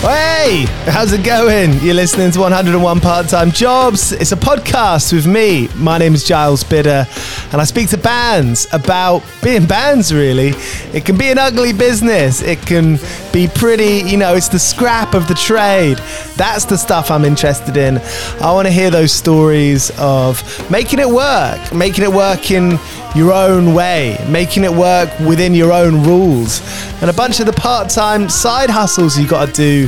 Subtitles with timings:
[0.00, 1.72] Hey, how's it going?
[1.80, 4.12] You're listening to 101 Part Time Jobs.
[4.12, 5.68] It's a podcast with me.
[5.74, 7.04] My name is Giles Bidder,
[7.50, 10.52] and I speak to bands about being bands, really.
[10.94, 13.00] It can be an ugly business, it can
[13.32, 15.98] be pretty, you know, it's the scrap of the trade.
[16.36, 17.98] That's the stuff I'm interested in.
[18.40, 22.78] I want to hear those stories of making it work, making it work in
[23.16, 26.60] your own way, making it work within your own rules,
[27.00, 29.87] and a bunch of the part time side hustles you got to do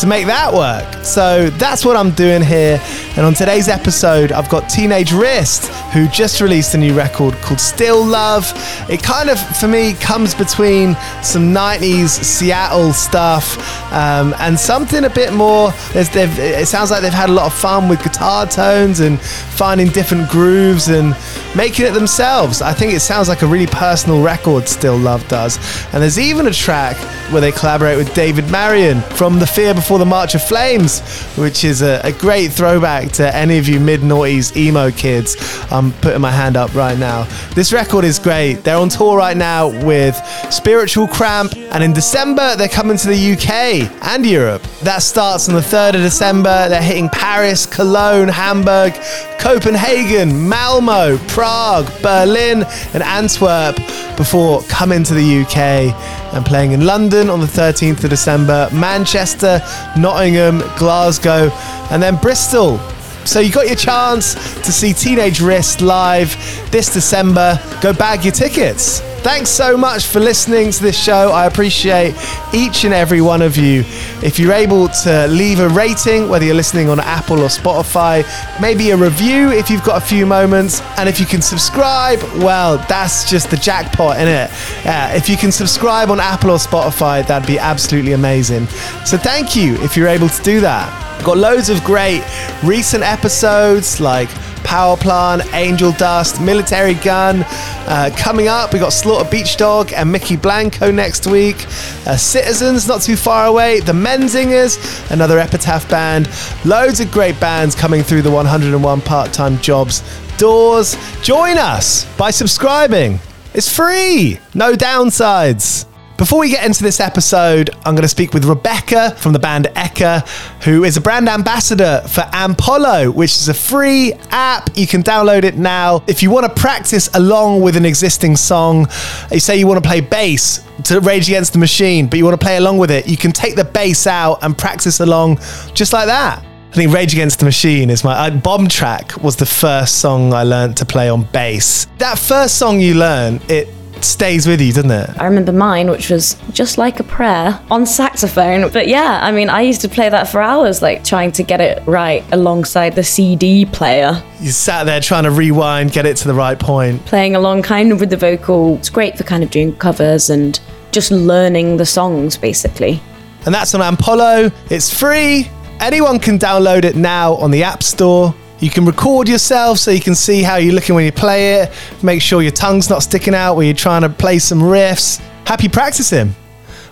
[0.00, 1.04] to make that work.
[1.04, 2.80] So that's what I'm doing here.
[3.16, 7.58] And on today's episode, I've got Teenage Wrist, who just released a new record called
[7.58, 8.52] Still Love.
[8.88, 13.58] It kind of, for me, comes between some 90s Seattle stuff
[13.92, 15.72] um, and something a bit more.
[15.94, 20.30] It sounds like they've had a lot of fun with guitar tones and finding different
[20.30, 21.16] grooves and
[21.56, 22.62] making it themselves.
[22.62, 25.56] I think it sounds like a really personal record, Still Love does.
[25.92, 26.96] And there's even a track
[27.32, 31.00] where they collaborate with David Marion from the Fear Before before the March of Flames,
[31.38, 35.34] which is a, a great throwback to any of you mid noughties emo kids.
[35.70, 37.24] I'm putting my hand up right now.
[37.54, 38.56] This record is great.
[38.56, 40.14] They're on tour right now with
[40.50, 44.60] Spiritual Cramp, and in December, they're coming to the UK and Europe.
[44.82, 46.68] That starts on the 3rd of December.
[46.68, 48.92] They're hitting Paris, Cologne, Hamburg,
[49.38, 53.76] Copenhagen, Malmo, Prague, Berlin, and Antwerp
[54.18, 59.60] before coming to the UK and playing in London on the 13th of December, Manchester,
[59.96, 61.50] Nottingham, Glasgow,
[61.90, 62.78] and then Bristol.
[63.24, 66.30] So you got your chance to see Teenage Wrist live
[66.70, 67.60] this December.
[67.82, 69.02] Go bag your tickets.
[69.22, 71.30] Thanks so much for listening to this show.
[71.32, 72.14] I appreciate
[72.54, 73.80] each and every one of you.
[74.22, 78.24] If you're able to leave a rating, whether you're listening on Apple or Spotify,
[78.60, 82.78] maybe a review if you've got a few moments, and if you can subscribe, well,
[82.88, 84.50] that's just the jackpot, in it?
[84.84, 88.66] Yeah, if you can subscribe on Apple or Spotify, that'd be absolutely amazing.
[89.04, 91.22] So thank you if you're able to do that.
[91.24, 92.22] Got loads of great
[92.62, 94.30] recent episodes like
[94.68, 97.42] Power Plant, Angel Dust, Military Gun.
[97.86, 101.64] Uh, coming up, we got Slaughter Beach Dog and Mickey Blanco next week.
[102.06, 103.80] Uh, Citizens, not too far away.
[103.80, 106.28] The Menzingers, another Epitaph band.
[106.66, 110.02] Loads of great bands coming through the 101 part time jobs
[110.36, 110.98] doors.
[111.22, 113.20] Join us by subscribing.
[113.54, 115.87] It's free, no downsides.
[116.18, 119.66] Before we get into this episode, I'm going to speak with Rebecca from the band
[119.76, 120.26] Eka,
[120.64, 124.68] who is a brand ambassador for Ampollo, which is a free app.
[124.74, 126.02] You can download it now.
[126.08, 128.88] If you want to practice along with an existing song,
[129.30, 132.38] you say you want to play bass to Rage Against the Machine, but you want
[132.38, 135.36] to play along with it, you can take the bass out and practice along
[135.72, 136.44] just like that.
[136.70, 140.42] I think Rage Against the Machine is my uh, Bombtrack was the first song I
[140.42, 141.86] learned to play on bass.
[141.98, 143.68] That first song you learn, it
[144.04, 145.10] stays with you, doesn't it?
[145.18, 148.70] I remember mine, which was just like a prayer on saxophone.
[148.70, 151.60] But yeah, I mean, I used to play that for hours, like trying to get
[151.60, 154.22] it right alongside the CD player.
[154.40, 157.04] You sat there trying to rewind, get it to the right point.
[157.06, 158.76] Playing along kind of with the vocal.
[158.76, 160.58] It's great for kind of doing covers and
[160.92, 163.00] just learning the songs, basically.
[163.46, 164.52] And that's on Ampollo.
[164.70, 165.50] It's free.
[165.80, 168.34] Anyone can download it now on the App Store.
[168.60, 171.70] You can record yourself so you can see how you're looking when you play it.
[172.02, 175.20] Make sure your tongue's not sticking out when you're trying to play some riffs.
[175.46, 176.34] Happy practicing.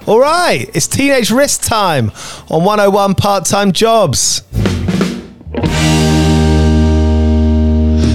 [0.07, 2.13] All right, it's Teenage Wrist time
[2.49, 4.43] on 101 Part Time Jobs.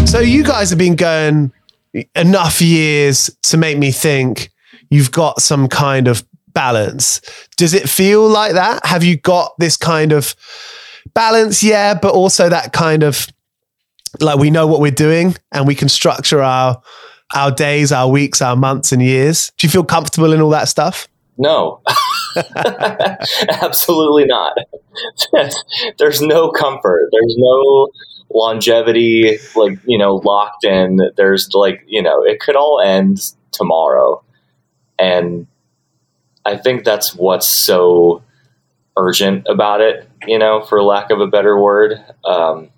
[0.09, 1.51] So, you guys have been going
[2.15, 4.49] enough years to make me think
[4.89, 7.19] you've got some kind of balance.
[7.57, 8.85] Does it feel like that?
[8.85, 10.35] Have you got this kind of
[11.13, 11.61] balance?
[11.61, 13.27] Yeah, but also that kind of
[14.19, 16.81] like we know what we're doing and we can structure our
[17.33, 19.51] our days, our weeks, our months and years.
[19.57, 21.07] Do you feel comfortable in all that stuff?
[21.37, 21.81] No.
[23.49, 24.57] Absolutely not.
[25.97, 27.09] There's no comfort.
[27.11, 27.87] There's no
[28.29, 30.99] longevity like, you know, locked in.
[31.15, 34.23] There's like, you know, it could all end tomorrow.
[34.99, 35.47] And
[36.45, 38.23] I think that's what's so
[38.97, 41.93] urgent about it, you know, for lack of a better word.
[42.25, 42.69] Um,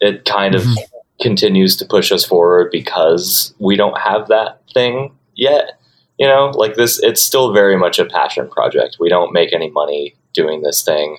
[0.00, 0.98] it kind of mm-hmm.
[1.20, 5.72] continues to push us forward because we don't have that thing yet.
[6.18, 8.96] You know, like this, it's still very much a passion project.
[8.98, 11.18] We don't make any money doing this thing.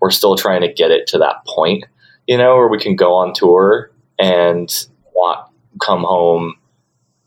[0.00, 1.84] We're still trying to get it to that point,
[2.26, 4.70] you know, where we can go on tour and
[5.14, 5.46] want
[5.80, 6.54] come home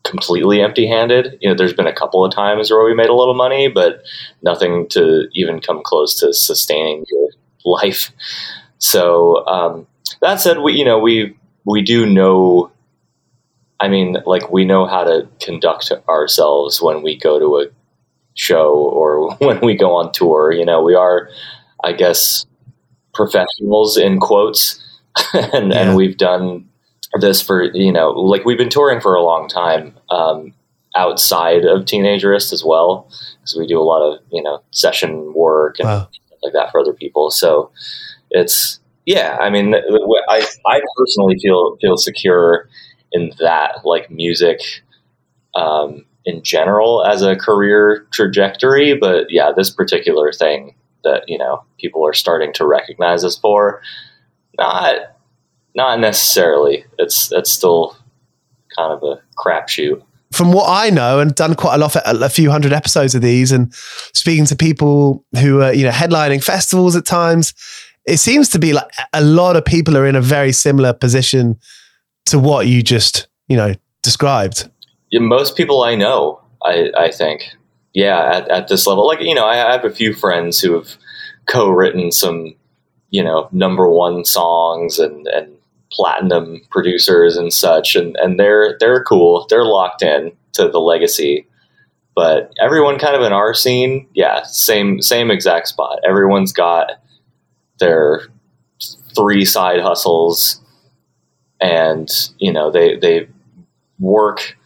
[0.04, 1.38] completely empty handed.
[1.40, 4.02] You know, there's been a couple of times where we made a little money, but
[4.42, 7.28] nothing to even come close to sustaining your
[7.64, 8.10] life.
[8.78, 9.86] So, um,
[10.22, 12.70] that said, we you know we we do know.
[13.80, 17.72] I mean, like we know how to conduct ourselves when we go to a
[18.34, 20.52] show or when we go on tour.
[20.52, 21.28] You know, we are,
[21.84, 22.46] I guess,
[23.12, 24.80] professionals in quotes,
[25.34, 25.80] and yeah.
[25.80, 26.68] and we've done
[27.20, 30.54] this for you know like we've been touring for a long time um,
[30.96, 33.08] outside of Teenage Wrist as well
[33.40, 36.08] because we do a lot of you know session work and wow.
[36.44, 37.32] like that for other people.
[37.32, 37.72] So
[38.30, 42.68] it's yeah, I mean, I I personally feel feel secure
[43.12, 44.60] in that, like music,
[45.54, 48.94] um, in general as a career trajectory.
[48.94, 53.82] But yeah, this particular thing that you know people are starting to recognize us for,
[54.56, 54.96] not
[55.74, 56.84] not necessarily.
[56.98, 57.96] It's it's still
[58.76, 60.02] kind of a crapshoot.
[60.32, 63.52] From what I know, and done quite a lot, a few hundred episodes of these,
[63.52, 63.74] and
[64.14, 67.52] speaking to people who are you know headlining festivals at times,
[68.06, 71.58] it seems to be like a lot of people are in a very similar position
[72.26, 74.68] to what you just you know described
[75.10, 77.42] yeah, most people i know i i think
[77.94, 80.96] yeah at, at this level like you know I, have a few friends who have
[81.46, 82.54] co-written some,
[83.10, 85.52] you know, number one songs and and
[85.90, 89.46] platinum producers and such, and and they're they're cool.
[89.48, 91.46] They're locked in to the legacy.
[92.14, 95.98] But everyone kind of in our scene, yeah, same same exact spot.
[96.06, 96.92] Everyone's got
[97.82, 98.22] their
[99.14, 100.60] three side hustles
[101.60, 102.08] and
[102.38, 103.28] you know they they
[103.98, 104.56] work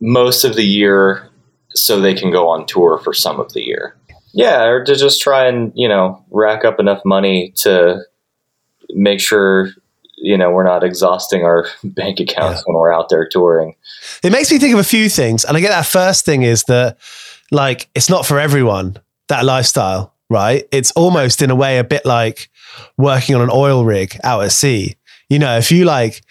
[0.00, 1.28] most of the year
[1.74, 3.94] so they can go on tour for some of the year.
[4.32, 8.02] Yeah, or to just try and, you know, rack up enough money to
[8.90, 9.70] make sure,
[10.16, 12.62] you know, we're not exhausting our bank accounts yeah.
[12.66, 13.74] when we're out there touring.
[14.22, 15.44] It makes me think of a few things.
[15.44, 16.98] And I get that first thing is that,
[17.50, 18.96] like, it's not for everyone,
[19.28, 20.66] that lifestyle, right?
[20.72, 22.48] It's almost in a way a bit like
[22.96, 24.96] working on an oil rig out at sea.
[25.28, 26.22] You know, if you like,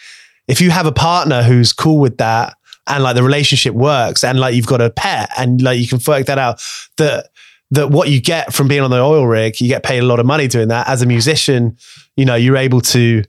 [0.47, 2.55] if you have a partner who's cool with that
[2.87, 5.99] and like the relationship works and like you've got a pet and like you can
[6.07, 6.61] work that out
[6.97, 7.29] that
[7.71, 10.19] that what you get from being on the oil rig you get paid a lot
[10.19, 11.77] of money doing that as a musician
[12.17, 13.23] you know you're able to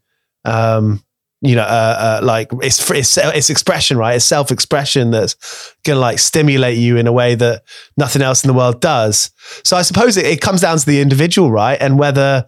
[0.46, 1.02] um
[1.42, 6.18] you know uh, uh like it's, it's it's expression right it's self-expression that's gonna like
[6.18, 7.62] stimulate you in a way that
[7.96, 9.30] nothing else in the world does
[9.64, 12.46] so i suppose it, it comes down to the individual right and whether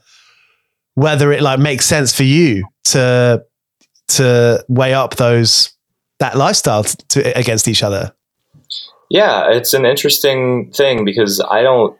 [0.94, 3.42] whether it like makes sense for you to
[4.08, 5.72] to weigh up those
[6.22, 8.12] that lifestyle to, against each other.
[9.10, 11.96] Yeah, it's an interesting thing because I don't,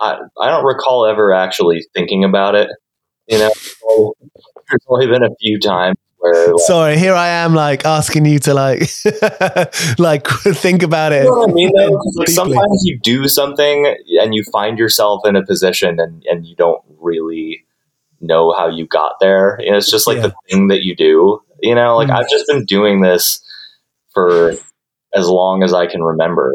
[0.00, 2.68] I, I don't recall ever actually thinking about it.
[3.26, 4.12] You know,
[4.74, 6.52] there's only been a few times where.
[6.52, 8.80] Like, Sorry, here I am, like asking you to like,
[9.98, 11.24] like think about it.
[11.24, 11.72] You know I mean?
[12.16, 16.56] like, sometimes you do something and you find yourself in a position and and you
[16.56, 17.64] don't really
[18.20, 19.58] know how you got there.
[19.60, 20.28] You know, it's just like yeah.
[20.28, 21.40] the thing that you do.
[21.62, 22.16] You know, like mm-hmm.
[22.16, 23.40] I've just been doing this
[24.12, 24.52] for
[25.14, 26.52] as long as I can remember.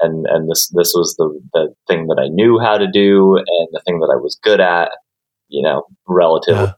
[0.00, 3.68] And and this this was the the thing that I knew how to do and
[3.72, 4.92] the thing that I was good at,
[5.48, 6.64] you know, relatively.
[6.64, 6.72] Yeah.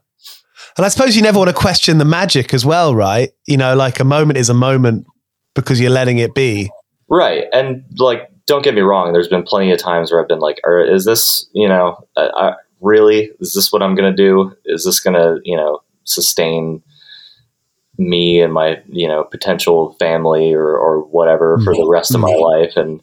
[0.77, 3.31] And I suppose you never want to question the magic as well, right?
[3.47, 5.05] You know, like a moment is a moment
[5.53, 6.69] because you're letting it be.
[7.09, 7.45] Right.
[7.53, 10.59] And like don't get me wrong, there's been plenty of times where I've been like,
[10.89, 13.31] is this, you know, uh, really?
[13.39, 14.55] Is this what I'm going to do?
[14.65, 16.83] Is this going to, you know, sustain
[17.97, 22.31] me and my, you know, potential family or, or whatever for the rest of my
[22.31, 22.41] mm-hmm.
[22.41, 22.73] life?
[22.75, 23.01] And,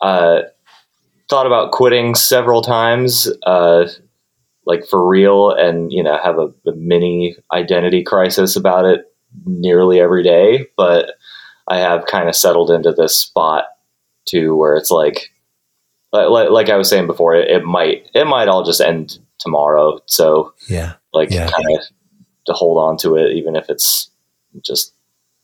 [0.00, 0.42] uh,
[1.28, 3.88] thought about quitting several times, uh,
[4.66, 9.06] like for real and, you know, have a, a mini identity crisis about it
[9.44, 10.66] nearly every day.
[10.76, 11.14] But
[11.68, 13.64] I have kind of settled into this spot
[14.26, 15.30] too, where it's like,
[16.12, 20.00] like, like I was saying before, it, it, might it might all just end tomorrow.
[20.06, 21.48] So yeah, like yeah.
[21.48, 21.84] kind of
[22.46, 24.10] to hold on to it, even if it's
[24.64, 24.92] just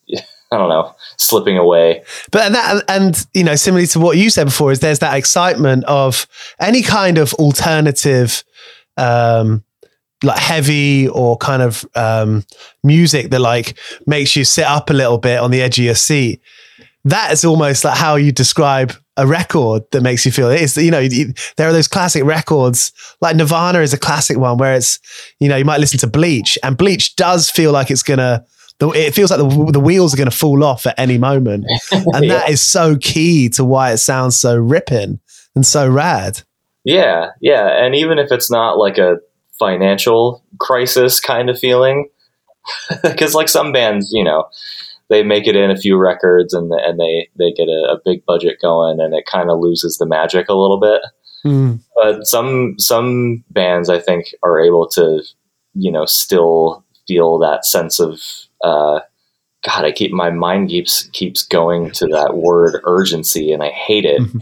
[0.53, 2.05] I don't know slipping away.
[2.31, 5.17] But and that and you know, similarly to what you said before, is there's that
[5.17, 6.27] excitement of
[6.61, 8.45] any kind of alternative.
[8.97, 9.63] Um,
[10.23, 12.45] like heavy or kind of um,
[12.83, 15.95] music that like makes you sit up a little bit on the edge of your
[15.95, 16.41] seat.
[17.05, 20.77] That is almost like how you describe a record that makes you feel it is
[20.77, 21.09] you know
[21.57, 24.99] there are those classic records like nirvana is a classic one where it's
[25.41, 28.45] you know you might listen to bleach and bleach does feel like it's gonna
[28.79, 32.27] it feels like the, the wheels are going to fall off at any moment and
[32.27, 32.35] yeah.
[32.35, 35.19] that is so key to why it sounds so ripping
[35.55, 36.43] and so rad
[36.87, 39.17] yeah yeah and even if it's not like a
[39.59, 42.09] financial crisis kind of feeling
[43.03, 44.49] because like some bands you know
[45.09, 48.25] they make it in a few records and and they they get a, a big
[48.27, 51.03] budget going and it kind of loses the magic a little bit.
[51.45, 51.81] Mm.
[51.95, 55.23] But some some bands I think are able to
[55.75, 58.21] you know still feel that sense of
[58.65, 59.01] uh,
[59.65, 59.85] God.
[59.85, 64.21] I keep my mind keeps keeps going to that word urgency and I hate it.
[64.21, 64.39] Mm-hmm.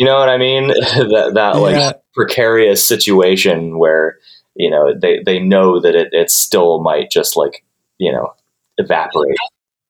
[0.00, 0.68] You know what I mean?
[1.12, 1.60] that that yeah.
[1.60, 4.16] like precarious situation where
[4.56, 7.62] you know they they know that it it still might just like
[7.98, 8.32] you know
[8.78, 9.36] evaporate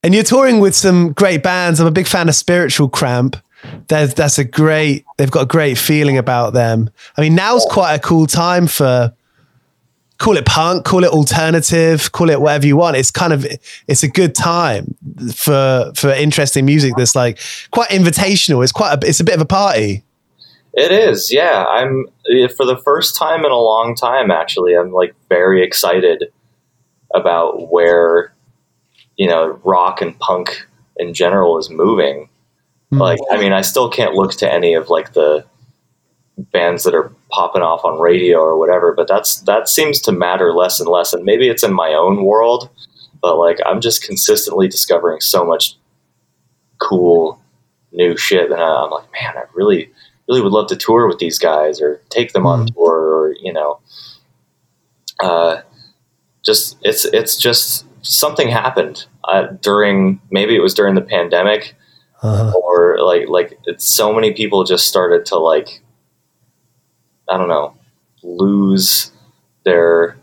[0.02, 1.78] and you're touring with some great bands.
[1.78, 3.36] I'm a big fan of Spiritual Cramp.
[3.88, 6.88] There's, that's a great, they've got a great feeling about them.
[7.16, 9.14] I mean, now's quite a cool time for,
[10.20, 12.96] call it punk, call it alternative, call it whatever you want.
[12.96, 13.44] It's kind of,
[13.88, 14.94] it's a good time
[15.34, 18.62] for, for interesting music that's like quite invitational.
[18.62, 20.04] It's quite, a, it's a bit of a party.
[20.74, 21.32] It is.
[21.32, 21.64] Yeah.
[21.64, 22.06] I'm,
[22.56, 26.26] for the first time in a long time, actually, I'm like very excited
[27.14, 28.32] about where
[29.16, 32.28] you know rock and punk in general is moving.
[32.92, 33.00] Mm.
[33.00, 35.44] Like, I mean, I still can't look to any of like the
[36.38, 40.52] bands that are popping off on radio or whatever, but that's that seems to matter
[40.54, 41.12] less and less.
[41.12, 42.68] And maybe it's in my own world,
[43.22, 45.76] but like I'm just consistently discovering so much
[46.78, 47.40] cool
[47.92, 49.90] new shit, and I'm like, man, I really
[50.28, 53.52] really would love to tour with these guys or take them on tour or you
[53.52, 53.80] know
[55.22, 55.60] uh,
[56.44, 61.75] just it's it's just something happened uh, during maybe it was during the pandemic
[62.22, 62.52] Uh-huh.
[62.62, 65.82] or like like it's so many people just started to like
[67.30, 67.75] I don't know
[68.22, 69.12] lose
[69.64, 70.16] their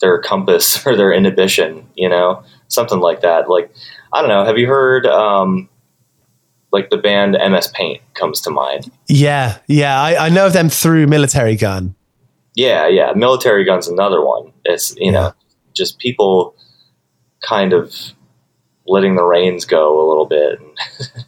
[0.00, 3.48] their compass or their inhibition, you know, something like that.
[3.48, 3.72] Like
[4.12, 4.44] I don't know.
[4.44, 5.68] Have you heard um,
[6.72, 8.90] like the band MS Paint comes to mind?
[9.08, 10.00] Yeah, yeah.
[10.00, 11.94] I, I know of them through Military Gun.
[12.54, 13.12] Yeah, yeah.
[13.16, 14.52] Military Gun's another one.
[14.64, 15.32] It's you know
[15.74, 16.54] just people
[17.42, 17.92] kind of
[18.86, 20.60] letting the reins go a little bit.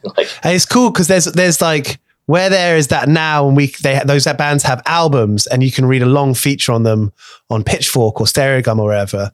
[0.17, 3.69] like And it's cool because there's there's like where there is that now, and we
[3.83, 7.13] they those bands have albums, and you can read a long feature on them
[7.51, 9.33] on Pitchfork or Stereogum or wherever.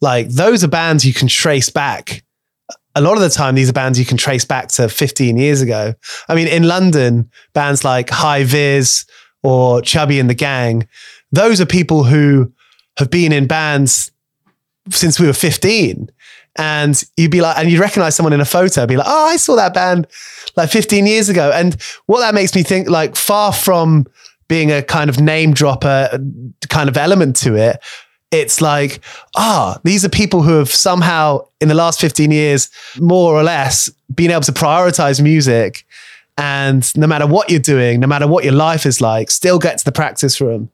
[0.00, 2.24] Like those are bands you can trace back.
[2.94, 5.60] A lot of the time, these are bands you can trace back to 15 years
[5.60, 5.94] ago.
[6.28, 9.06] I mean, in London, bands like High Vis
[9.42, 10.88] or Chubby and the Gang,
[11.30, 12.52] those are people who
[12.98, 14.10] have been in bands
[14.90, 16.10] since we were 15
[16.56, 19.36] and you'd be like, and you'd recognize someone in a photo, be like, oh, I
[19.36, 20.06] saw that band
[20.56, 21.50] like 15 years ago.
[21.54, 24.06] And what that makes me think, like, far from
[24.48, 26.18] being a kind of name dropper
[26.68, 27.78] kind of element to it,
[28.30, 29.00] it's like,
[29.36, 33.90] ah, these are people who have somehow in the last 15 years, more or less,
[34.14, 35.86] been able to prioritize music.
[36.36, 39.78] And no matter what you're doing, no matter what your life is like, still get
[39.78, 40.70] to the practice room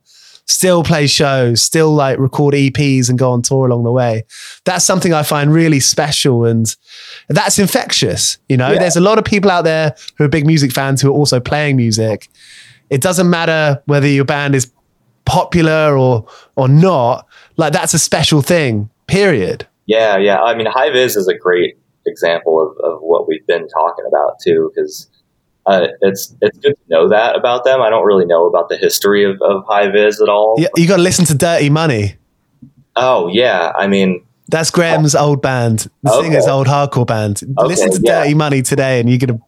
[0.47, 4.23] still play shows, still like record EPs and go on tour along the way.
[4.65, 6.73] That's something I find really special and
[7.27, 8.37] that's infectious.
[8.49, 8.79] You know, Yeah.
[8.79, 11.39] there's a lot of people out there who are big music fans who are also
[11.39, 12.29] playing music.
[12.89, 14.71] It doesn't matter whether your band is
[15.25, 16.25] popular or
[16.55, 17.27] or not.
[17.57, 18.89] Like that's a special thing.
[19.07, 19.67] Period.
[19.85, 20.41] Yeah, yeah.
[20.41, 24.39] I mean, High Vis is a great example of, of what we've been talking about
[24.41, 25.09] too, because
[25.67, 27.81] uh, it's it's good to know that about them.
[27.81, 30.55] I don't really know about the history of, of High Vis at all.
[30.57, 32.15] You, you got to listen to Dirty Money.
[32.95, 36.23] Oh yeah, I mean, That's Graham's old band, the Okay.
[36.23, 37.41] singer's old hardcore band.
[37.57, 38.21] listen to yeah.
[38.23, 39.39] Dirty Money today, and you're gonna.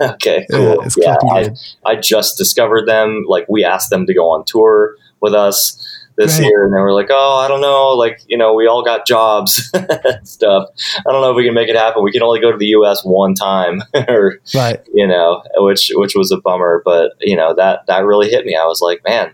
[0.14, 0.80] okay, cool.
[0.82, 1.50] it's Yeah, I.
[1.84, 3.24] I just discovered them.
[3.26, 5.80] Like we asked them to go on tour with us
[6.16, 6.46] this Right.
[6.46, 7.88] year, and they were like, "Oh, I don't know.
[7.90, 10.68] Like you know, we all got jobs and stuff.
[10.98, 12.02] I don't know if we can make it happen.
[12.02, 13.04] We can only go to the U.S.
[13.04, 14.80] one time, or Right.
[14.92, 16.82] you know, which which was a bummer.
[16.84, 18.56] But you know that that really hit me.
[18.56, 19.32] I was like, man,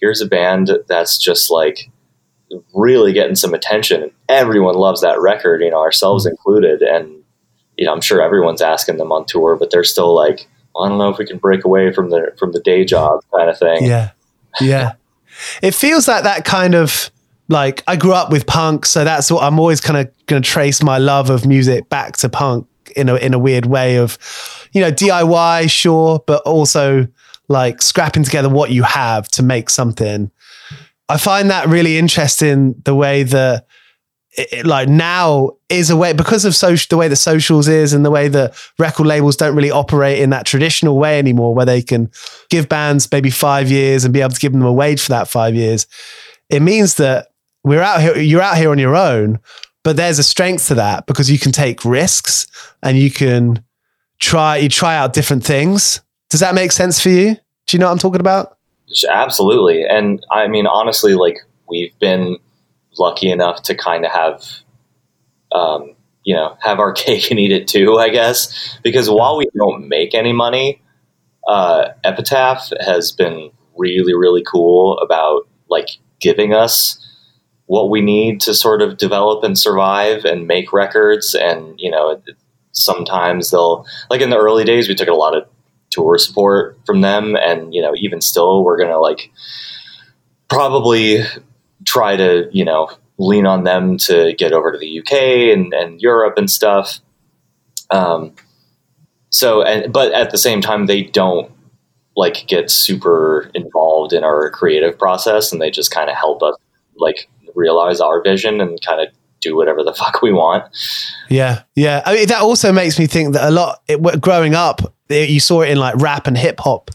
[0.00, 1.90] here's a band that's just like
[2.74, 4.10] really getting some attention.
[4.28, 6.32] Everyone loves that record, you know, ourselves mm-hmm.
[6.32, 6.82] included.
[6.82, 7.22] And
[7.78, 10.88] you know, I'm sure everyone's asking them on tour, but they're still like, well, I
[10.88, 13.58] don't know if we can break away from the from the day job kind of
[13.58, 13.86] thing.
[13.86, 14.10] Yeah.
[14.60, 14.92] Yeah.
[15.62, 17.10] It feels like that kind of
[17.48, 20.48] like I grew up with punk, so that's what I'm always kind of going to
[20.48, 24.18] trace my love of music back to punk in a in a weird way of
[24.72, 27.06] you know DIY sure, but also
[27.48, 30.30] like scrapping together what you have to make something.
[31.08, 33.66] I find that really interesting the way that
[34.34, 38.04] it, like now is a way because of social the way the socials is and
[38.04, 41.82] the way that record labels don't really operate in that traditional way anymore where they
[41.82, 42.10] can
[42.48, 45.28] give bands maybe five years and be able to give them a wage for that
[45.28, 45.86] five years
[46.48, 47.28] it means that
[47.62, 49.38] we're out here you're out here on your own
[49.82, 52.46] but there's a strength to that because you can take risks
[52.82, 53.64] and you can
[54.18, 56.00] try you try out different things.
[56.30, 57.34] Does that make sense for you?
[57.66, 58.56] Do you know what i'm talking about?
[59.10, 59.84] Absolutely.
[59.84, 62.38] And I mean, honestly, like we've been
[62.98, 64.44] lucky enough to kind of have,
[65.52, 69.46] um, you know, have our cake and eat it too, I guess, because while we
[69.56, 70.82] don't make any money,
[71.48, 75.88] uh, Epitaph has been really, really cool about like
[76.20, 76.98] giving us
[77.66, 81.34] what we need to sort of develop and survive and make records.
[81.34, 82.20] And, you know,
[82.72, 85.48] sometimes they'll, like in the early days, we took a lot of
[85.90, 87.36] tour support from them.
[87.36, 89.30] And, you know, even still, we're going to like
[90.48, 91.22] probably
[91.84, 95.12] try to, you know, lean on them to get over to the UK
[95.56, 97.00] and, and Europe and stuff.
[97.90, 98.34] Um,
[99.30, 101.50] so, and, but at the same time, they don't
[102.16, 106.54] like get super involved in our creative process and they just kind of help us
[106.96, 109.08] like realize our vision and kind of
[109.40, 110.64] do whatever the fuck we want.
[111.28, 112.02] Yeah, yeah.
[112.06, 113.82] I mean, that also makes me think that a lot.
[113.88, 116.90] It, growing up, it, you saw it in like rap and hip hop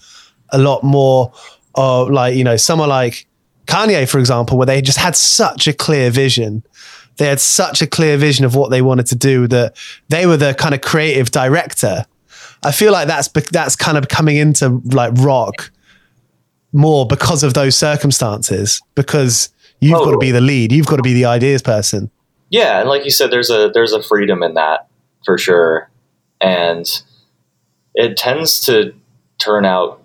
[0.50, 1.32] a lot more.
[1.76, 3.28] Of like you know, someone like
[3.68, 6.64] Kanye, for example, where they just had such a clear vision.
[7.18, 9.76] They had such a clear vision of what they wanted to do that
[10.10, 12.06] they were the kind of creative director.
[12.64, 15.72] I feel like that's that's kind of coming into like rock
[16.74, 18.82] more because of those circumstances.
[18.96, 19.50] Because
[19.80, 22.12] you've got to be the lead, you've got to be the ideas person.
[22.50, 24.88] Yeah, and like you said, there's a there's a freedom in that
[25.26, 25.90] for sure,
[26.40, 26.86] and
[27.94, 28.94] it tends to
[29.40, 30.02] turn out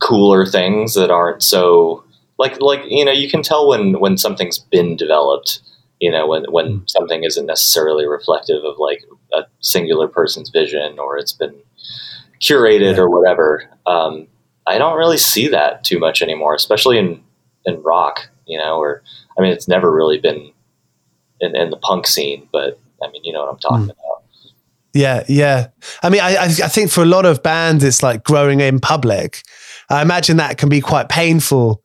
[0.00, 2.03] cooler things that aren't so
[2.38, 5.60] like like you know you can tell when when something's been developed
[6.00, 6.90] you know when when mm.
[6.90, 11.54] something isn't necessarily reflective of like a singular person's vision or it's been
[12.40, 13.02] curated yeah.
[13.02, 14.26] or whatever um,
[14.66, 17.22] i don't really see that too much anymore especially in
[17.64, 19.02] in rock you know or
[19.38, 20.52] i mean it's never really been
[21.40, 23.90] in, in the punk scene but i mean you know what i'm talking mm.
[23.90, 24.00] about
[24.96, 25.70] yeah, yeah.
[26.04, 29.42] I mean, I, I think for a lot of bands, it's like growing in public.
[29.90, 31.83] I imagine that can be quite painful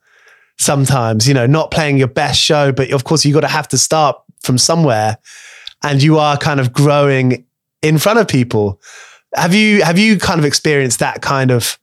[0.60, 3.68] sometimes, you know, not playing your best show, but of course you got to have
[3.70, 5.18] to start from somewhere
[5.84, 7.46] and you are kind of growing
[7.82, 8.82] in front of people.
[9.34, 11.80] Have you have you kind of experienced that kind of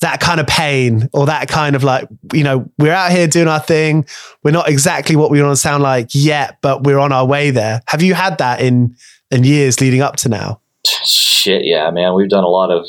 [0.00, 3.48] that kind of pain or that kind of like, you know, we're out here doing
[3.48, 4.06] our thing.
[4.42, 7.50] We're not exactly what we want to sound like yet, but we're on our way
[7.50, 7.82] there.
[7.86, 8.96] Have you had that in
[9.30, 10.60] in years leading up to now?
[10.86, 12.14] Shit, yeah, man.
[12.14, 12.86] We've done a lot of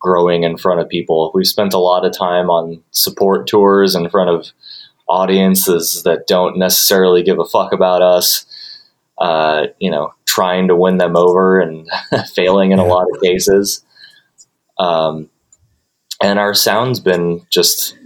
[0.00, 1.30] growing in front of people.
[1.34, 4.46] We've spent a lot of time on support tours in front of
[5.08, 8.44] audiences that don't necessarily give a fuck about us.
[9.18, 11.88] Uh, you know, trying to win them over and
[12.34, 13.84] failing in a lot of cases.
[14.78, 15.28] Um,
[16.22, 17.96] and our sound's been just,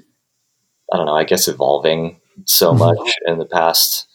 [0.91, 2.79] I don't know, I guess evolving so mm-hmm.
[2.79, 4.07] much in the past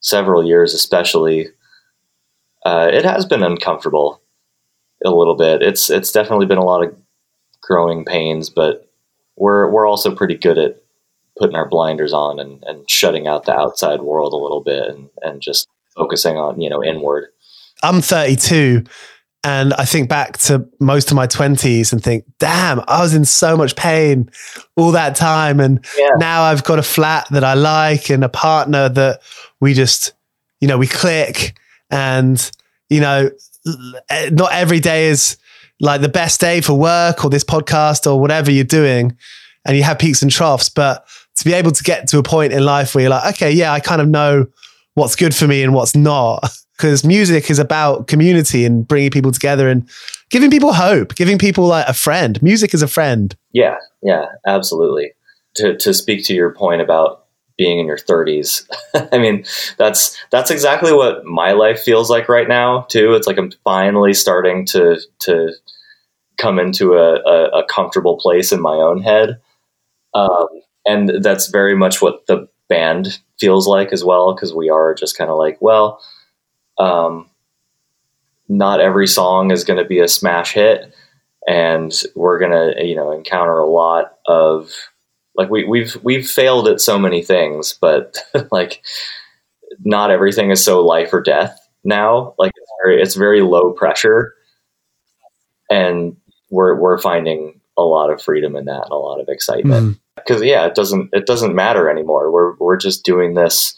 [0.00, 1.48] several years, especially.
[2.64, 4.20] Uh, it has been uncomfortable
[5.04, 5.62] a little bit.
[5.62, 6.96] It's it's definitely been a lot of
[7.66, 8.88] growing pains, but
[9.36, 10.76] we're we're also pretty good at
[11.38, 15.10] putting our blinders on and, and shutting out the outside world a little bit and,
[15.22, 17.26] and just focusing on, you know, inward.
[17.82, 18.84] I'm 32
[19.46, 23.24] and I think back to most of my 20s and think, damn, I was in
[23.24, 24.28] so much pain
[24.74, 25.60] all that time.
[25.60, 26.08] And yeah.
[26.16, 29.20] now I've got a flat that I like and a partner that
[29.60, 30.14] we just,
[30.60, 31.56] you know, we click.
[31.90, 32.50] And,
[32.88, 33.30] you know,
[34.32, 35.36] not every day is
[35.80, 39.16] like the best day for work or this podcast or whatever you're doing
[39.64, 40.68] and you have peaks and troughs.
[40.68, 43.50] But to be able to get to a point in life where you're like okay
[43.50, 44.46] yeah i kind of know
[44.94, 46.50] what's good for me and what's not.
[46.76, 49.88] Because music is about community and bringing people together and
[50.28, 52.42] giving people hope giving people like a friend.
[52.42, 53.34] Music is a friend.
[53.54, 55.12] Yeah yeah absolutely.
[55.54, 57.25] To, to speak to your point about
[57.56, 58.68] being in your 30s.
[59.12, 59.44] I mean,
[59.78, 63.14] that's that's exactly what my life feels like right now too.
[63.14, 65.52] It's like I'm finally starting to to
[66.36, 69.40] come into a, a, a comfortable place in my own head,
[70.14, 70.48] um,
[70.84, 74.34] and that's very much what the band feels like as well.
[74.34, 76.00] Because we are just kind of like, well,
[76.78, 77.30] um,
[78.48, 80.94] not every song is going to be a smash hit,
[81.48, 84.70] and we're gonna you know encounter a lot of
[85.36, 88.18] like we, we've we've failed at so many things, but
[88.50, 88.82] like
[89.84, 92.34] not everything is so life or death now.
[92.38, 94.34] Like it's very, it's very low pressure,
[95.70, 96.16] and
[96.50, 100.40] we're we're finding a lot of freedom in that and a lot of excitement because
[100.40, 100.46] mm.
[100.46, 102.30] yeah, it doesn't it doesn't matter anymore.
[102.30, 103.74] We're we're just doing this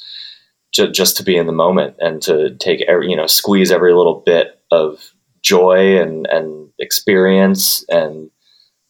[0.72, 3.92] ju- just to be in the moment and to take every you know squeeze every
[3.92, 8.30] little bit of joy and and experience and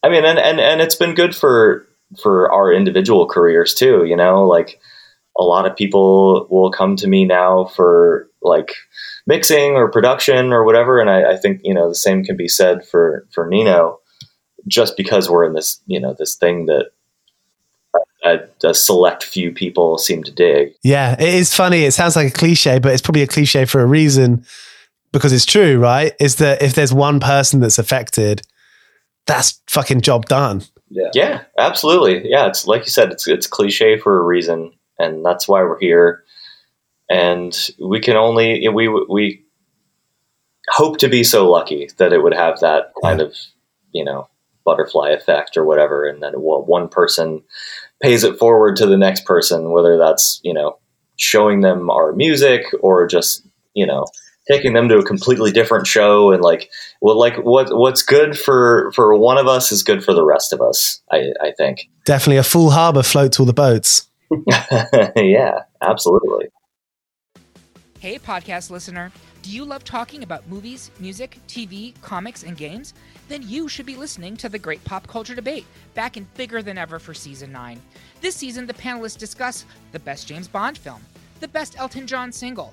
[0.03, 1.88] I mean and and and it's been good for
[2.21, 4.05] for our individual careers too.
[4.05, 4.81] You know, like
[5.39, 8.73] a lot of people will come to me now for like
[9.27, 12.49] mixing or production or whatever, and I, I think you know the same can be
[12.49, 14.01] said for for Nino,
[14.67, 16.91] just because we're in this you know this thing that
[18.25, 20.73] a, a, select few people seem to dig.
[20.83, 21.85] Yeah, it is funny.
[21.85, 24.45] It sounds like a cliche, but it's probably a cliche for a reason
[25.13, 26.15] because it's true, right?
[26.21, 28.43] Is that if there's one person that's affected,
[29.27, 30.63] that's fucking job done.
[30.91, 31.11] Yeah.
[31.15, 32.29] Yeah, absolutely.
[32.31, 35.79] Yeah, it's like you said, it's it's cliche for a reason, and that's why we're
[35.79, 36.25] here.
[37.11, 39.45] And we can only we we
[40.71, 43.35] hope to be so lucky that it would have that kind of
[43.93, 44.29] you know
[44.65, 47.43] butterfly effect or whatever, and then one person
[48.03, 50.79] pays it forward to the next person, whether that's you know
[51.17, 54.07] showing them our music or just you know
[54.51, 58.91] taking them to a completely different show and like well like what what's good for
[58.93, 61.89] for one of us is good for the rest of us i i think.
[62.05, 64.09] Definitely a full harbor floats all the boats.
[65.17, 66.49] Yeah absolutely.
[67.99, 69.11] Hey podcast listener.
[69.43, 72.95] Do you love talking about movies music tv comics and games?
[73.29, 76.79] Then you should be listening to the great pop culture debate back in bigger than
[76.79, 77.81] ever for season 9
[78.21, 81.01] this season the panelists discuss the best james bond film
[81.41, 82.73] the best elton john single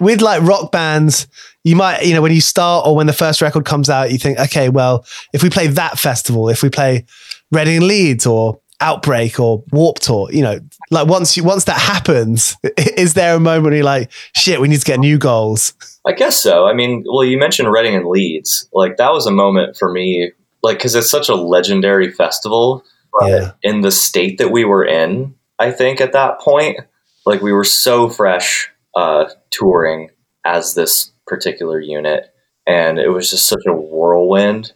[0.00, 1.26] With like rock bands,
[1.64, 4.18] you might, you know, when you start or when the first record comes out, you
[4.18, 7.04] think, okay, well, if we play that festival, if we play
[7.50, 11.78] Reading and Leeds or Outbreak or Warped Tour, you know, like once you once that
[11.78, 15.74] happens, is there a moment where you're like, shit, we need to get new goals?
[16.06, 16.66] I guess so.
[16.66, 18.68] I mean, well, you mentioned Reading and Leeds.
[18.72, 20.32] Like that was a moment for me,
[20.62, 22.84] like because it's such a legendary festival.
[23.22, 23.52] Yeah.
[23.64, 26.78] In the state that we were in, I think at that point,
[27.26, 30.10] like we were so fresh uh, touring
[30.44, 32.32] as this particular unit,
[32.66, 34.72] and it was just such a whirlwind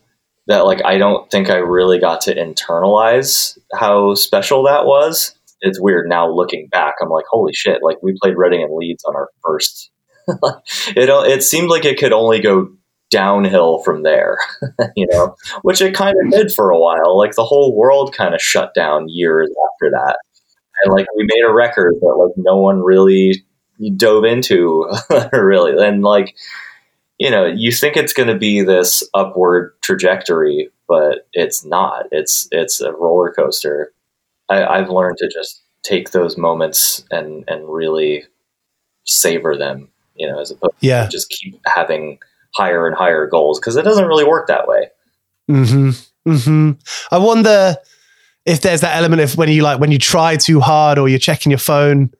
[0.46, 5.34] that like I don't think I really got to internalize how special that was.
[5.60, 6.94] It's weird now looking back.
[7.00, 7.82] I'm like, holy shit!
[7.82, 9.90] Like we played Reading and Leeds on our first.
[10.28, 12.68] it it seemed like it could only go
[13.10, 14.38] downhill from there,
[14.96, 17.16] you know, which it kind of did for a while.
[17.16, 20.16] Like the whole world kind of shut down years after that,
[20.84, 23.44] and like we made a record that like no one really
[23.90, 24.90] dove into,
[25.32, 26.34] really, and like
[27.18, 32.06] you know, you think it's going to be this upward trajectory, but it's not.
[32.10, 33.92] It's it's a roller coaster.
[34.48, 38.24] I, I've learned to just take those moments and and really
[39.04, 39.88] savor them.
[40.14, 41.04] You know, as opposed Yeah.
[41.04, 42.18] to just keep having
[42.56, 44.88] higher and higher goals because it doesn't really work that way.
[45.48, 45.90] hmm
[46.26, 46.72] hmm
[47.10, 47.76] I wonder
[48.44, 51.18] if there's that element of when you like when you try too hard or you're
[51.18, 52.10] checking your phone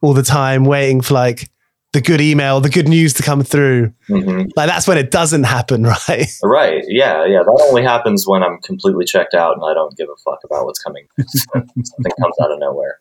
[0.00, 1.50] all the time, waiting for like
[1.92, 3.92] the good email, the good news to come through.
[4.06, 6.26] hmm Like that's when it doesn't happen, right?
[6.42, 6.84] Right?
[6.88, 7.42] Yeah, yeah.
[7.42, 10.64] That only happens when I'm completely checked out and I don't give a fuck about
[10.64, 11.06] what's coming.
[11.28, 12.98] Something comes out of nowhere.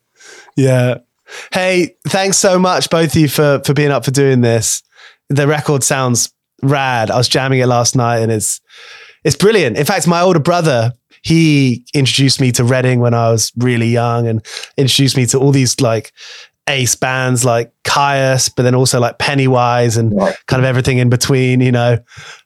[0.56, 1.00] Yeah.
[1.52, 4.82] Hey, thanks so much, both of you, for for being up for doing this.
[5.30, 6.34] The record sounds
[6.64, 7.12] rad.
[7.12, 8.62] I was jamming it last night, and it's
[9.26, 9.78] it's brilliant.
[9.78, 14.28] In fact, my older brother he introduced me to Reading when I was really young,
[14.28, 14.46] and
[14.78, 16.14] introduced me to all these like
[16.68, 20.36] ace bands like Kyuss, but then also like Pennywise and Right.
[20.48, 22.00] kind of everything in between, you know.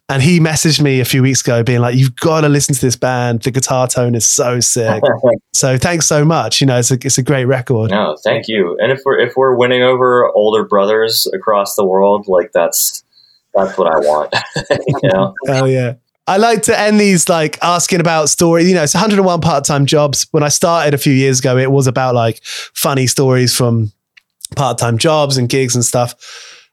[0.09, 2.81] And he messaged me a few weeks ago, being like, "You've got to listen to
[2.81, 3.43] this band.
[3.43, 5.01] The guitar tone is so sick."
[5.53, 6.59] so thanks so much.
[6.59, 7.91] You know, it's a it's a great record.
[7.91, 8.77] No, thank you.
[8.79, 13.03] And if we're if we're winning over older brothers across the world, like that's
[13.53, 14.33] that's what I want.
[14.69, 15.33] you know?
[15.47, 15.93] Oh yeah.
[16.27, 18.67] I like to end these like asking about stories.
[18.67, 20.27] You know, it's 101 part-time jobs.
[20.31, 23.91] When I started a few years ago, it was about like funny stories from
[24.55, 26.15] part-time jobs and gigs and stuff.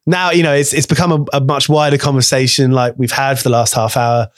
[0.07, 3.45] Now, you know, it's it's become a, a much wider conversation like we've had for
[3.45, 4.29] the last half hour.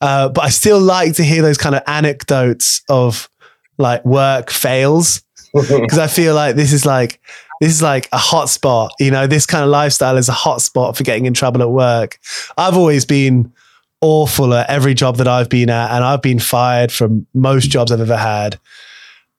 [0.00, 3.30] Uh, but I still like to hear those kind of anecdotes of
[3.78, 5.22] like work fails
[5.54, 7.20] because I feel like this is like
[7.60, 8.92] this is like a hot spot.
[8.98, 11.70] You know, this kind of lifestyle is a hot spot for getting in trouble at
[11.70, 12.18] work.
[12.58, 13.52] I've always been
[14.00, 17.92] awful at every job that I've been at, and I've been fired from most jobs
[17.92, 18.58] I've ever had.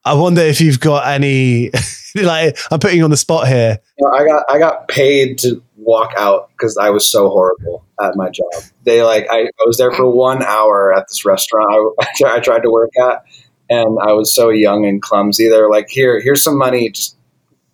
[0.06, 1.72] I wonder if you've got any
[2.24, 3.80] like I'm putting you on the spot here.
[3.98, 7.86] You know, I got I got paid to walk out because I was so horrible
[8.02, 8.52] at my job.
[8.84, 12.38] They like I, I was there for one hour at this restaurant I, I, tried,
[12.38, 13.24] I tried to work at,
[13.70, 15.50] and I was so young and clumsy.
[15.50, 16.90] They're like, "Here, here's some money.
[16.92, 17.18] Just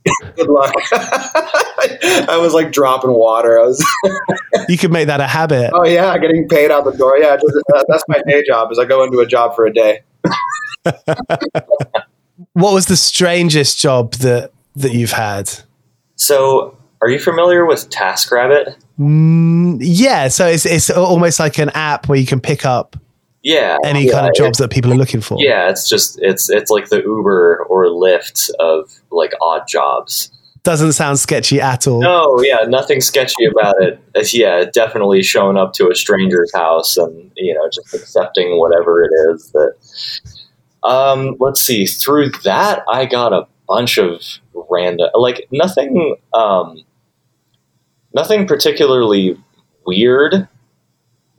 [0.35, 3.59] good luck." I was like dropping water.
[3.59, 3.85] I was,
[4.67, 5.71] You could make that a habit.
[5.73, 7.17] oh yeah, getting paid out the door.
[7.17, 8.71] Yeah, just, uh, that's my day job.
[8.71, 10.01] Is I go into a job for a day.
[12.53, 15.51] What was the strangest job that that you've had?
[16.15, 18.75] So, are you familiar with TaskRabbit?
[18.99, 22.97] Mm, yeah, so it's it's almost like an app where you can pick up
[23.43, 25.37] Yeah, any yeah, kind of jobs that people are looking for.
[25.39, 30.31] Yeah, it's just it's it's like the Uber or Lyft of like odd jobs.
[30.63, 32.01] Doesn't sound sketchy at all.
[32.01, 33.97] No, yeah, nothing sketchy about it.
[34.13, 39.03] It's, yeah, definitely showing up to a stranger's house and you know just accepting whatever
[39.03, 39.73] it is that.
[40.83, 41.85] Um, let's see.
[41.85, 44.21] Through that, I got a bunch of
[44.69, 46.83] random, like nothing, um,
[48.13, 49.37] nothing particularly
[49.85, 50.47] weird,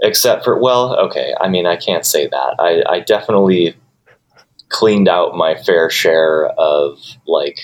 [0.03, 1.35] except for well, okay.
[1.41, 2.57] I mean, I can't say that.
[2.59, 3.77] I, I definitely
[4.69, 7.59] cleaned out my fair share of like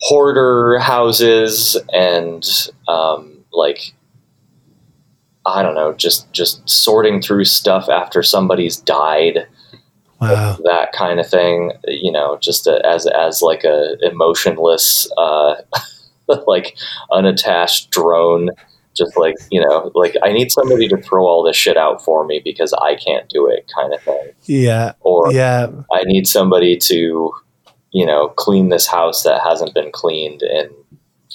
[0.00, 2.44] hoarder houses and
[2.88, 3.92] um, like
[5.46, 9.46] I don't know, just just sorting through stuff after somebody's died,
[10.20, 10.58] Wow.
[10.64, 11.72] that kind of thing.
[11.86, 15.56] You know, just a, as as like a emotionless, uh,
[16.46, 16.76] like
[17.12, 18.50] unattached drone.
[18.96, 22.26] Just like you know, like I need somebody to throw all this shit out for
[22.26, 24.30] me because I can't do it, kind of thing.
[24.44, 24.92] Yeah.
[25.00, 25.68] Or Yeah.
[25.92, 27.30] I need somebody to,
[27.92, 30.68] you know, clean this house that hasn't been cleaned in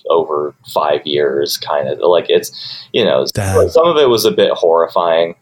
[0.09, 2.51] over five years, kind of like it's,
[2.91, 3.69] you know, Damn.
[3.69, 5.35] some of it was a bit horrifying.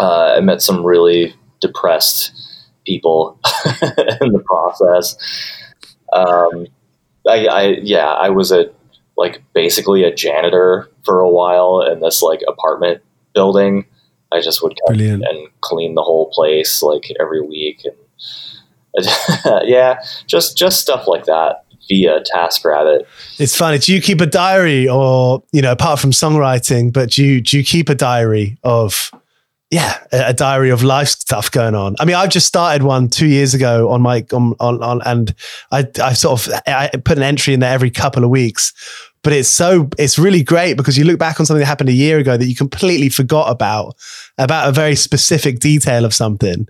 [0.00, 2.32] Uh, I met some really depressed
[2.84, 3.38] people
[4.20, 5.16] in the process.
[6.12, 6.66] Um,
[7.26, 8.70] I, I, yeah, I was a
[9.16, 13.02] like basically a janitor for a while in this like apartment
[13.34, 13.86] building.
[14.30, 15.24] I just would come Brilliant.
[15.26, 17.96] and clean the whole place like every week and
[19.64, 23.06] yeah, just just stuff like that via TaskRabbit.
[23.38, 23.78] It's funny.
[23.78, 27.58] Do you keep a diary, or you know, apart from songwriting, but do you do
[27.58, 29.10] you keep a diary of
[29.72, 31.96] yeah, a, a, diary of life stuff going on.
[31.98, 35.34] I mean, I've just started one two years ago on my on on, on and
[35.72, 38.74] I I sort of I put an entry in there every couple of weeks.
[39.24, 41.94] But it's so it's really great because you look back on something that happened a
[41.94, 43.96] year ago that you completely forgot about
[44.36, 46.66] about a very specific detail of something,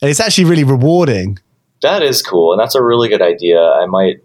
[0.00, 1.38] and it's actually really rewarding.
[1.82, 3.60] That is cool, and that's a really good idea.
[3.60, 4.16] I might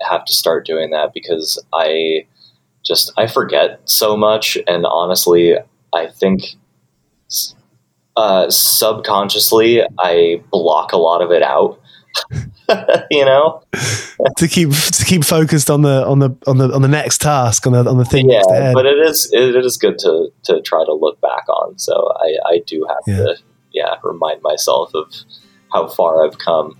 [0.00, 2.26] have to start doing that because I
[2.84, 5.54] just I forget so much, and honestly,
[5.94, 6.56] I think
[8.18, 11.80] uh, subconsciously I block a lot of it out.
[13.12, 13.62] you know,
[14.38, 17.64] to keep to keep focused on the on the on the on the next task
[17.64, 18.28] on the on the thing.
[18.28, 21.78] Yeah, but it is it is good to to try to look back on.
[21.78, 23.16] So I I do have yeah.
[23.16, 23.36] to
[23.70, 25.14] yeah remind myself of
[25.72, 26.76] how far I've come.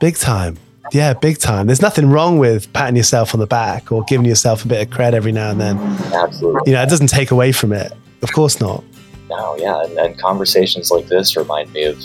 [0.00, 0.58] Big time.
[0.90, 1.68] Yeah, big time.
[1.68, 4.92] There's nothing wrong with patting yourself on the back or giving yourself a bit of
[4.92, 5.78] cred every now and then.
[6.12, 6.62] Absolutely.
[6.66, 7.92] You know, it doesn't take away from it.
[8.22, 8.82] Of course not
[9.30, 9.82] now, yeah.
[9.82, 11.98] And, and conversations like this remind me of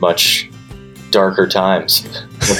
[0.00, 0.50] much
[1.10, 2.06] darker times,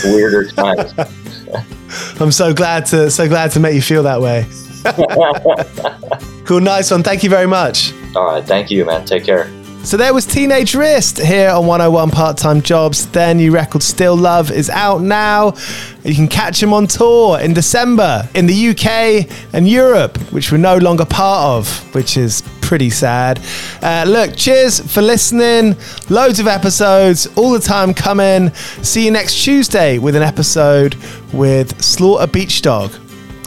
[0.04, 0.92] weirder times.
[2.20, 4.46] I'm so glad to so glad to make you feel that way.
[6.44, 7.02] cool, nice one.
[7.02, 7.92] Thank you very much.
[8.14, 9.04] All right, thank you, man.
[9.04, 9.50] Take care.
[9.86, 13.06] So there was Teenage Wrist here on 101 Part Time Jobs.
[13.06, 15.54] Their new record, Still Love, is out now.
[16.02, 20.58] You can catch them on tour in December in the UK and Europe, which we're
[20.58, 23.40] no longer part of, which is pretty sad.
[23.80, 25.76] Uh, look, cheers for listening.
[26.10, 28.52] Loads of episodes all the time coming.
[28.82, 30.96] See you next Tuesday with an episode
[31.32, 32.90] with Slaughter Beach Dog.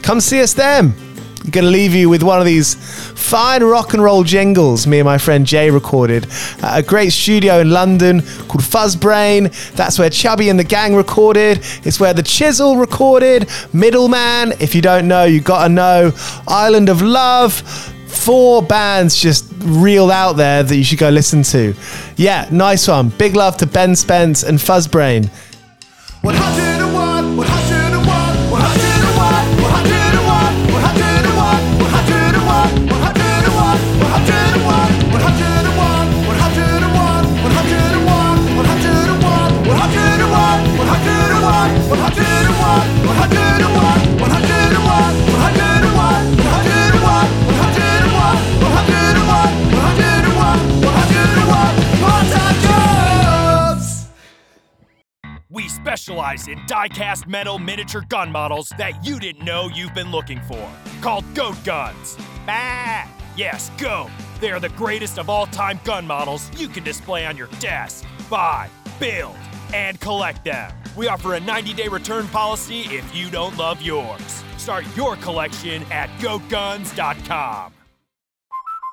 [0.04, 1.09] Come see us then.
[1.50, 5.06] Going to leave you with one of these fine rock and roll jingles me and
[5.06, 6.28] my friend Jay recorded
[6.62, 9.52] at a great studio in London called Fuzzbrain.
[9.74, 11.60] That's where Chubby and the gang recorded.
[11.84, 13.50] It's where The Chisel recorded.
[13.74, 16.12] Middleman, if you don't know, you got to know.
[16.48, 17.62] Island of Love
[18.10, 21.74] four bands just reeled out there that you should go listen to.
[22.18, 23.10] Yeah, nice one.
[23.10, 25.30] Big love to Ben Spence and Fuzzbrain.
[26.22, 26.94] 100
[56.10, 60.70] specialize in die-cast metal miniature gun models that you didn't know you've been looking for.
[61.02, 62.18] Called Goat Guns.
[62.48, 63.08] Bah!
[63.36, 64.10] Yes, Goat.
[64.40, 68.06] They are the greatest of all time gun models you can display on your desk.
[68.30, 68.70] Buy,
[69.00, 69.36] build,
[69.74, 70.72] and collect them.
[70.98, 74.44] We offer a 90 day return policy if you don't love yours.
[74.58, 77.79] Start your collection at goatguns.com.